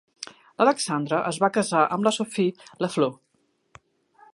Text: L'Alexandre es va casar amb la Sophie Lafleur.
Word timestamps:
L'Alexandre 0.61 1.19
es 1.33 1.39
va 1.45 1.51
casar 1.59 1.83
amb 1.99 2.09
la 2.09 2.15
Sophie 2.19 2.59
Lafleur. 2.87 3.15